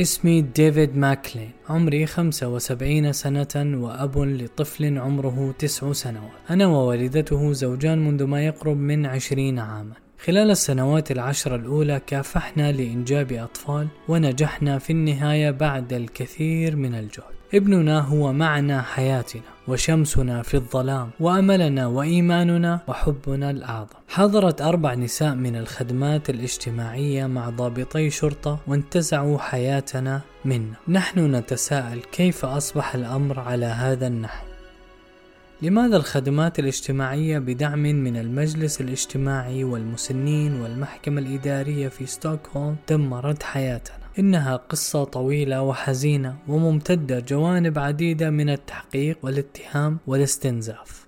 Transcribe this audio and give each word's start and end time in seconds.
اسمي 0.00 0.42
ديفيد 0.42 0.96
ماكلين. 0.96 1.50
عمري 1.68 2.06
75 2.06 3.12
سنة 3.12 3.48
وأب 3.56 4.18
لطفل 4.18 4.98
عمره 4.98 5.54
تسع 5.58 5.92
سنوات. 5.92 6.30
أنا 6.50 6.66
ووالدته 6.66 7.52
زوجان 7.52 8.04
منذ 8.04 8.24
ما 8.24 8.46
يقرب 8.46 8.76
من 8.76 9.06
عشرين 9.06 9.58
عاما. 9.58 9.94
خلال 10.24 10.50
السنوات 10.50 11.10
العشر 11.10 11.54
الأولى 11.54 12.00
كافحنا 12.06 12.72
لإنجاب 12.72 13.32
أطفال 13.32 13.88
ونجحنا 14.08 14.78
في 14.78 14.90
النهاية 14.90 15.50
بعد 15.50 15.92
الكثير 15.92 16.76
من 16.76 16.94
الجهد. 16.94 17.41
ابننا 17.54 18.00
هو 18.00 18.32
معنى 18.32 18.82
حياتنا 18.82 19.42
وشمسنا 19.68 20.42
في 20.42 20.54
الظلام 20.54 21.10
وأملنا 21.20 21.86
وإيماننا 21.86 22.80
وحبنا 22.88 23.50
الأعظم. 23.50 23.96
حضرت 24.08 24.62
أربع 24.62 24.94
نساء 24.94 25.34
من 25.34 25.56
الخدمات 25.56 26.30
الاجتماعية 26.30 27.26
مع 27.26 27.48
ضابطي 27.48 28.10
شرطة 28.10 28.58
وانتزعوا 28.66 29.38
حياتنا 29.38 30.20
منا. 30.44 30.74
نحن 30.88 31.34
نتساءل 31.34 32.00
كيف 32.12 32.44
أصبح 32.44 32.94
الأمر 32.94 33.40
على 33.40 33.66
هذا 33.66 34.06
النحو. 34.06 34.46
لماذا 35.62 35.96
الخدمات 35.96 36.58
الاجتماعية 36.58 37.38
بدعم 37.38 37.82
من 37.82 38.16
المجلس 38.16 38.80
الاجتماعي 38.80 39.64
والمسنين 39.64 40.60
والمحكمة 40.60 41.20
الإدارية 41.20 41.88
في 41.88 42.06
ستوكهولم 42.06 42.76
دمرت 42.88 43.42
حياتنا؟ 43.42 44.01
إنها 44.18 44.56
قصة 44.56 45.04
طويلة 45.04 45.62
وحزينة 45.62 46.36
وممتدة 46.48 47.20
جوانب 47.20 47.78
عديدة 47.78 48.30
من 48.30 48.50
التحقيق 48.50 49.18
والاتهام 49.22 49.98
والاستنزاف. 50.06 51.06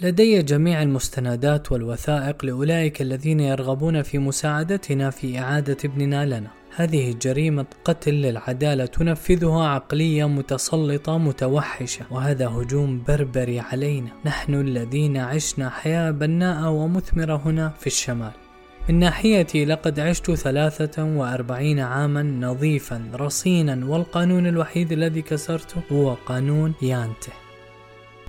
لدي 0.00 0.42
جميع 0.42 0.82
المستندات 0.82 1.72
والوثائق 1.72 2.44
لأولئك 2.44 3.02
الذين 3.02 3.40
يرغبون 3.40 4.02
في 4.02 4.18
مساعدتنا 4.18 5.10
في 5.10 5.38
إعادة 5.38 5.76
ابننا 5.84 6.26
لنا. 6.26 6.60
هذه 6.76 7.14
جريمة 7.22 7.66
قتل 7.84 8.14
للعدالة 8.14 8.86
تنفذها 8.86 9.68
عقلية 9.68 10.28
متسلطة 10.28 11.18
متوحشة 11.18 12.06
وهذا 12.10 12.48
هجوم 12.48 13.02
بربري 13.08 13.60
علينا 13.60 14.10
نحن 14.24 14.54
الذين 14.54 15.16
عشنا 15.16 15.70
حياة 15.70 16.10
بناءة 16.10 16.70
ومثمرة 16.70 17.36
هنا 17.36 17.68
في 17.68 17.86
الشمال 17.86 18.32
من 18.90 18.98
ناحيتي 18.98 19.64
لقد 19.64 20.00
عشت 20.00 20.30
ثلاثة 20.30 21.04
وأربعين 21.04 21.80
عاما 21.80 22.22
نظيفا 22.22 23.10
رصينا 23.14 23.86
والقانون 23.86 24.46
الوحيد 24.46 24.92
الذي 24.92 25.22
كسرته 25.22 25.82
هو 25.92 26.14
قانون 26.26 26.74
يانته. 26.82 27.32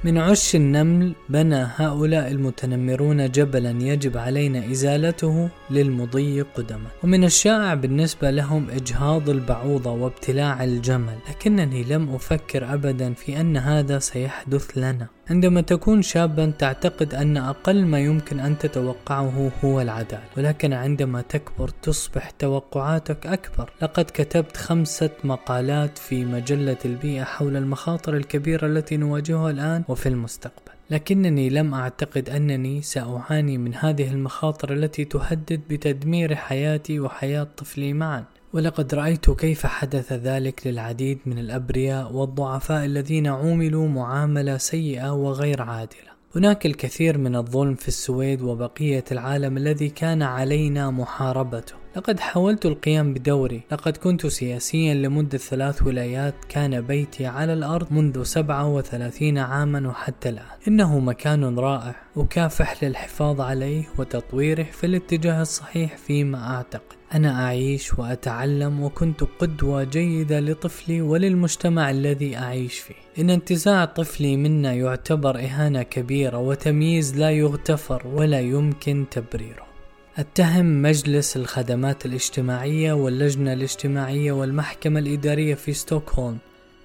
من 0.04 0.18
عش 0.18 0.56
النمل 0.56 1.14
بنى 1.30 1.68
هؤلاء 1.76 2.32
المتنمرون 2.32 3.32
جبلا 3.32 3.72
يجب 3.72 4.18
علينا 4.18 4.72
إزالته 4.72 5.50
للمضي 5.70 6.42
قدما. 6.42 6.88
ومن 7.04 7.24
الشائع 7.24 7.74
بالنسبة 7.74 8.32
لهم 8.32 8.68
إجهاض 8.70 9.30
البعوضة 9.30 9.92
وابتلاع 9.92 10.64
الجمل 10.64 11.18
لكنني 11.30 11.84
لم 11.84 12.10
أفكر 12.10 12.74
ابدا 12.74 13.14
في 13.14 13.42
أن 13.42 13.58
هذا 13.58 14.00
سيحدث 14.00 14.78
لنا. 14.78 15.08
عندما 15.32 15.62
تكون 15.62 16.02
شابا 16.02 16.54
تعتقد 16.60 17.14
أن 17.14 17.38
أقل 17.38 17.86
ما 17.86 18.00
يمكن 18.00 18.40
أن 18.40 18.58
تتوقعه 18.58 19.52
هو 19.64 19.82
العدالة. 19.82 20.24
ولكن 20.38 20.74
عندما 20.74 21.22
تكبر 21.22 21.70
تصبح 21.70 22.30
توقعاتك 22.30 23.28
أكبر. 23.28 23.70
لقد 23.82 24.06
كتبت 24.06 24.58
خمسة 24.58 25.10
مقالات 25.24 25.98
في 25.98 26.26
مجلة 26.26 26.78
البيئة 26.86 27.24
حول 27.24 27.58
المخاطر 27.58 28.18
الكبيرة 28.18 28.68
التي 28.68 28.98
نواجهها 28.98 29.52
الآن 29.52 29.84
وفي 29.88 30.10
المستقبل. 30.10 30.72
لكنني 30.90 31.50
لم 31.50 31.74
أعتقد 31.74 32.30
أنني 32.30 32.82
سأعاني 32.82 33.58
من 33.58 33.76
هذه 33.76 34.12
المخاطر 34.12 34.74
التي 34.74 35.06
تهدد 35.06 35.62
بتدمير 35.70 36.36
حياتي 36.36 37.00
وحياة 37.00 37.48
طفلي 37.58 37.94
معا. 37.94 38.24
ولقد 38.54 38.96
رأيت 38.96 39.30
كيف 39.30 39.66
حدث 39.66 40.14
ذلك 40.14 40.68
للعديد 40.68 41.20
من 41.26 41.38
الأبرياء 41.40 42.14
والضعفاء 42.14 42.86
الذين 42.86 43.28
عوملوا 43.28 43.88
معاملة 43.88 44.58
سيئة 44.58 45.14
وغير 45.14 45.62
عادلة. 45.62 46.12
هناك 46.36 46.66
الكثير 46.66 47.18
من 47.18 47.36
الظلم 47.36 47.76
في 47.76 47.88
السويد 47.88 48.42
وبقية 48.42 49.04
العالم 49.12 49.58
الذي 49.58 49.90
كان 49.90 50.22
علينا 50.22 50.92
محاربته. 50.92 51.81
لقد 51.96 52.20
حاولت 52.20 52.66
القيام 52.66 53.14
بدوري، 53.14 53.62
لقد 53.72 53.98
كنت 53.98 54.28
سياسيا 54.28 54.94
لمدة 54.94 55.38
ثلاث 55.38 55.84
ولايات 55.84 56.36
كان 56.50 56.82
بيتي 56.82 57.26
على 57.26 57.54
الأرض 57.54 57.94
منذ 57.94 58.24
37 58.24 59.38
عاما 59.38 59.90
وحتى 59.90 60.30
الآن. 60.30 60.46
إنه 60.68 61.00
مكان 61.00 61.60
رائع، 61.60 61.96
أكافح 62.18 62.84
للحفاظ 62.84 63.42
عليه 63.42 63.84
وتطويره 63.98 64.64
في 64.64 64.86
الاتجاه 64.86 65.42
الصحيح 65.42 65.98
فيما 65.98 66.56
أعتقد. 66.56 66.96
أنا 67.14 67.46
أعيش 67.46 67.94
وأتعلم 67.94 68.84
وكنت 68.84 69.24
قدوة 69.40 69.84
جيدة 69.84 70.40
لطفلي 70.40 71.02
وللمجتمع 71.02 71.90
الذي 71.90 72.38
أعيش 72.38 72.80
فيه. 72.80 72.96
إن 73.20 73.30
انتزاع 73.30 73.86
طفلي 73.86 74.38
منا 74.38 74.74
يعتبر 74.74 75.40
إهانة 75.40 75.84
كبيرة 75.84 76.38
وتمييز 76.38 77.18
لا 77.18 77.32
يغتفر 77.32 78.08
ولا 78.08 78.40
يمكن 78.40 79.06
تبريره. 79.12 79.71
أتهم 80.18 80.82
مجلس 80.82 81.38
الخدمات 81.38 82.06
الاجتماعية 82.06 82.94
واللجنة 82.94 83.54
الاجتماعية 83.54 84.32
والمحكمة 84.32 85.00
الإدارية 85.00 85.56
في 85.56 85.74
ستوكهولم 85.74 86.38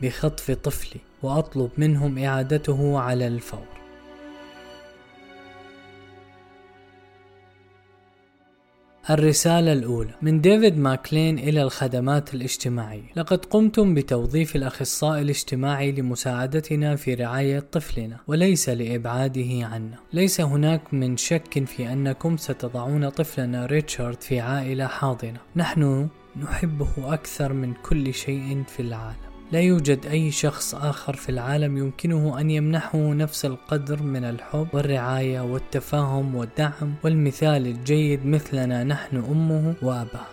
بخطف 0.02 0.50
طفلي 0.50 1.00
وأطلب 1.22 1.70
منهم 1.78 2.18
إعادته 2.18 2.98
على 2.98 3.26
الفور. 3.26 3.85
الرسالة 9.10 9.72
الأولى. 9.72 10.14
من 10.22 10.40
ديفيد 10.40 10.78
ماكلين 10.78 11.38
إلى 11.38 11.62
الخدمات 11.62 12.34
الاجتماعية. 12.34 13.12
لقد 13.16 13.44
قمتم 13.44 13.94
بتوظيف 13.94 14.56
الأخصائي 14.56 15.22
الاجتماعي 15.22 15.92
لمساعدتنا 15.92 16.96
في 16.96 17.14
رعاية 17.14 17.58
طفلنا 17.58 18.16
وليس 18.26 18.68
لإبعاده 18.68 19.66
عنا. 19.66 19.98
ليس 20.12 20.40
هناك 20.40 20.94
من 20.94 21.16
شك 21.16 21.64
في 21.66 21.92
أنكم 21.92 22.36
ستضعون 22.36 23.08
طفلنا 23.08 23.66
ريتشارد 23.66 24.22
في 24.22 24.40
عائلة 24.40 24.86
حاضنة. 24.86 25.40
نحن 25.56 26.08
نحبه 26.42 27.14
أكثر 27.14 27.52
من 27.52 27.74
كل 27.74 28.14
شيء 28.14 28.62
في 28.68 28.80
العالم. 28.80 29.25
لا 29.52 29.60
يوجد 29.60 30.06
أي 30.06 30.30
شخص 30.30 30.74
آخر 30.74 31.16
في 31.16 31.28
العالم 31.28 31.78
يمكنه 31.78 32.40
أن 32.40 32.50
يمنحه 32.50 32.98
نفس 32.98 33.44
القدر 33.44 34.02
من 34.02 34.24
الحب 34.24 34.68
والرعاية 34.72 35.40
والتفاهم 35.40 36.34
والدعم 36.34 36.94
والمثال 37.04 37.66
الجيد 37.66 38.26
مثلنا 38.26 38.84
نحن 38.84 39.16
أمه 39.16 39.74
وأباه. 39.82 40.26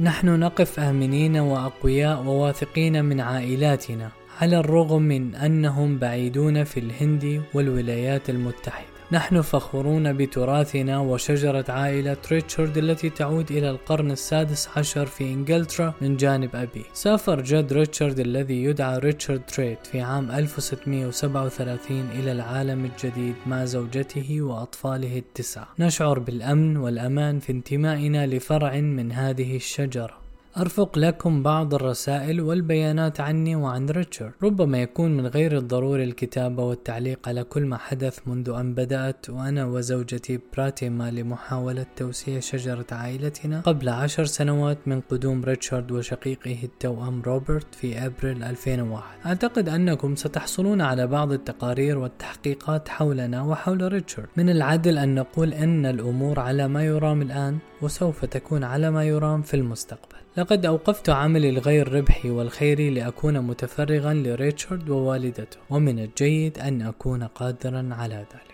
نحن 0.00 0.40
نقف 0.40 0.80
آمنين 0.80 1.36
وأقوياء 1.36 2.22
وواثقين 2.22 3.04
من 3.04 3.20
عائلاتنا 3.20 4.10
على 4.40 4.58
الرغم 4.58 5.02
من 5.02 5.34
أنهم 5.34 5.98
بعيدون 5.98 6.64
في 6.64 6.80
الهند 6.80 7.42
والولايات 7.54 8.30
المتحدة. 8.30 8.89
نحن 9.12 9.40
فخورون 9.40 10.12
بتراثنا 10.12 10.98
وشجرة 10.98 11.64
عائلة 11.68 12.16
ريتشارد 12.32 12.78
التي 12.78 13.10
تعود 13.10 13.50
إلى 13.50 13.70
القرن 13.70 14.10
السادس 14.10 14.68
عشر 14.76 15.06
في 15.06 15.24
إنجلترا 15.24 15.94
من 16.00 16.16
جانب 16.16 16.56
أبي. 16.56 16.84
سافر 16.92 17.40
جد 17.40 17.72
ريتشارد 17.72 18.20
الذي 18.20 18.64
يدعى 18.64 18.98
ريتشارد 18.98 19.46
تريت 19.46 19.86
في 19.86 20.00
عام 20.00 20.30
1637 20.30 22.10
إلى 22.14 22.32
العالم 22.32 22.84
الجديد 22.84 23.34
مع 23.46 23.64
زوجته 23.64 24.42
وأطفاله 24.42 25.18
التسعة. 25.18 25.68
نشعر 25.78 26.18
بالأمن 26.18 26.76
والأمان 26.76 27.38
في 27.38 27.52
انتمائنا 27.52 28.26
لفرع 28.26 28.80
من 28.80 29.12
هذه 29.12 29.56
الشجرة. 29.56 30.19
أرفق 30.58 30.98
لكم 30.98 31.42
بعض 31.42 31.74
الرسائل 31.74 32.40
والبيانات 32.40 33.20
عني 33.20 33.56
وعن 33.56 33.86
ريتشارد. 33.88 34.32
ربما 34.42 34.82
يكون 34.82 35.16
من 35.16 35.26
غير 35.26 35.56
الضروري 35.56 36.04
الكتابة 36.04 36.62
والتعليق 36.64 37.28
على 37.28 37.44
كل 37.44 37.64
ما 37.64 37.76
حدث 37.76 38.18
منذ 38.26 38.50
أن 38.50 38.74
بدأت 38.74 39.30
وأنا 39.30 39.66
وزوجتي 39.66 40.40
براتيما 40.52 41.10
لمحاولة 41.10 41.86
توسيع 41.96 42.40
شجرة 42.40 42.86
عائلتنا. 42.92 43.60
قبل 43.60 43.88
عشر 43.88 44.24
سنوات 44.24 44.78
من 44.86 45.00
قدوم 45.00 45.44
ريتشارد 45.44 45.92
وشقيقه 45.92 46.58
التوأم 46.64 47.22
روبرت 47.22 47.74
في 47.74 48.06
أبريل 48.06 48.42
2001 48.42 49.26
أعتقد 49.26 49.68
أنكم 49.68 50.16
ستحصلون 50.16 50.80
على 50.80 51.06
بعض 51.06 51.32
التقارير 51.32 51.98
والتحقيقات 51.98 52.88
حولنا 52.88 53.42
وحول 53.42 53.92
ريتشارد. 53.92 54.28
من 54.36 54.50
العدل 54.50 54.98
أن 54.98 55.14
نقول 55.14 55.54
أن 55.54 55.86
الأمور 55.86 56.40
على 56.40 56.68
ما 56.68 56.84
يرام 56.84 57.22
الآن؟ 57.22 57.58
وسوف 57.82 58.24
تكون 58.24 58.64
على 58.64 58.90
ما 58.90 59.04
يرام 59.04 59.42
في 59.42 59.54
المستقبل. 59.54 60.16
لقد 60.36 60.66
أوقفت 60.66 61.10
عملي 61.10 61.50
الغير 61.50 61.92
ربحي 61.92 62.30
والخيري 62.30 62.90
لأكون 62.90 63.40
متفرغا 63.40 64.14
لريتشارد 64.14 64.90
ووالدته 64.90 65.58
ومن 65.70 65.98
الجيد 65.98 66.58
أن 66.58 66.82
أكون 66.82 67.24
قادرا 67.24 67.88
على 67.92 68.14
ذلك. 68.14 68.50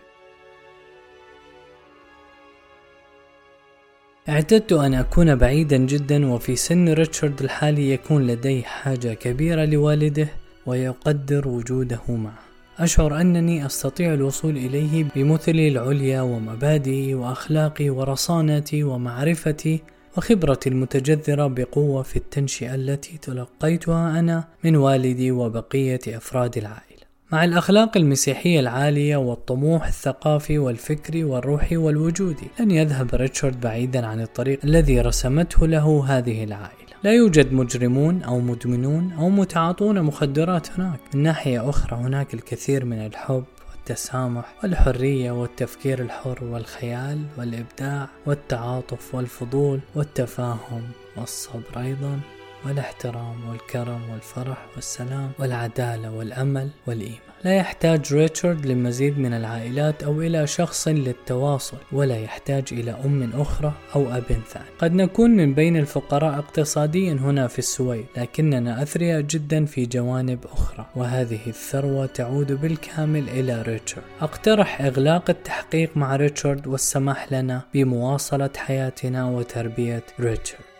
اعتدت 4.28 4.72
أن 4.72 4.94
أكون 4.94 5.34
بعيدا 5.34 5.76
جدا 5.76 6.32
وفي 6.32 6.56
سن 6.56 6.88
ريتشارد 6.88 7.42
الحالي 7.42 7.92
يكون 7.92 8.26
لدي 8.26 8.62
حاجة 8.62 9.14
كبيرة 9.14 9.64
لوالده 9.64 10.28
ويقدر 10.66 11.48
وجوده 11.48 12.00
معه. 12.08 12.45
أشعر 12.78 13.20
أنني 13.20 13.66
أستطيع 13.66 14.14
الوصول 14.14 14.56
إليه 14.56 15.04
بمثلي 15.14 15.68
العليا 15.68 16.20
ومبادئي 16.20 17.14
وأخلاقي 17.14 17.90
ورصانتي 17.90 18.84
ومعرفتي 18.84 19.82
وخبرتي 20.16 20.68
المتجذرة 20.68 21.46
بقوة 21.46 22.02
في 22.02 22.16
التنشئة 22.16 22.74
التي 22.74 23.18
تلقيتها 23.18 24.18
أنا 24.18 24.44
من 24.64 24.76
والدي 24.76 25.30
وبقية 25.30 26.00
أفراد 26.08 26.56
العائلة. 26.56 27.06
مع 27.32 27.44
الأخلاق 27.44 27.96
المسيحية 27.96 28.60
العالية 28.60 29.16
والطموح 29.16 29.86
الثقافي 29.86 30.58
والفكري 30.58 31.24
والروحي 31.24 31.76
والوجودي 31.76 32.46
لن 32.60 32.70
يذهب 32.70 33.14
ريتشارد 33.14 33.60
بعيدا 33.60 34.06
عن 34.06 34.20
الطريق 34.20 34.58
الذي 34.64 35.00
رسمته 35.00 35.66
له 35.66 36.04
هذه 36.08 36.44
العائلة. 36.44 36.85
لا 37.02 37.12
يوجد 37.12 37.52
مجرمون 37.52 38.22
أو 38.22 38.40
مدمنون 38.40 39.12
أو 39.12 39.28
متعاطون 39.28 40.02
مخدرات 40.02 40.70
هناك. 40.70 41.00
من 41.14 41.22
ناحية 41.22 41.68
أخرى 41.68 41.96
هناك 41.98 42.34
الكثير 42.34 42.84
من 42.84 43.06
الحب 43.06 43.44
والتسامح 43.70 44.54
والحرية 44.62 45.30
والتفكير 45.30 46.02
الحر 46.02 46.44
والخيال 46.44 47.22
والإبداع 47.38 48.08
والتعاطف 48.26 49.14
والفضول 49.14 49.80
والتفاهم 49.94 50.82
والصبر 51.16 51.62
أيضا. 51.76 52.20
والاحترام 52.66 53.48
والكرم 53.48 54.10
والفرح 54.10 54.66
والسلام 54.74 55.30
والعدالة 55.38 56.10
والأمل 56.10 56.70
والإيمان. 56.86 57.20
لا 57.44 57.56
يحتاج 57.56 58.14
ريتشارد 58.14 58.66
لمزيد 58.66 59.18
من 59.18 59.32
العائلات 59.34 60.02
أو 60.02 60.20
إلى 60.22 60.46
شخص 60.46 60.88
للتواصل 60.88 61.76
ولا 61.92 62.18
يحتاج 62.18 62.64
إلى 62.72 62.90
أم 63.04 63.30
أخرى 63.34 63.72
أو 63.94 64.16
أب 64.16 64.22
ثاني. 64.48 64.66
قد 64.78 64.92
نكون 64.92 65.30
من 65.30 65.54
بين 65.54 65.76
الفقراء 65.76 66.38
اقتصاديا 66.38 67.12
هنا 67.12 67.46
في 67.46 67.58
السويد 67.58 68.06
لكننا 68.16 68.82
أثرياء 68.82 69.20
جدا 69.20 69.64
في 69.64 69.86
جوانب 69.86 70.38
أخرى 70.52 70.86
وهذه 70.96 71.40
الثروة 71.46 72.06
تعود 72.06 72.52
بالكامل 72.52 73.28
إلى 73.28 73.62
ريتشارد. 73.62 74.04
أقترح 74.20 74.80
إغلاق 74.80 75.30
التحقيق 75.30 75.96
مع 75.96 76.16
ريتشارد 76.16 76.66
والسماح 76.66 77.32
لنا 77.32 77.62
بمواصلة 77.74 78.50
حياتنا 78.56 79.26
وتربية 79.26 80.04
ريتشارد. 80.20 80.75